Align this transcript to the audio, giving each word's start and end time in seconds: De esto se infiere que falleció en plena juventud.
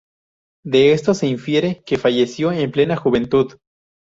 De 0.65 0.93
esto 0.93 1.13
se 1.13 1.27
infiere 1.27 1.83
que 1.85 1.99
falleció 1.99 2.51
en 2.51 2.71
plena 2.71 2.97
juventud. 2.97 3.59